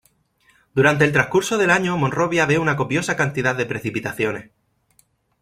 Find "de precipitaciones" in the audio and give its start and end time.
3.55-4.49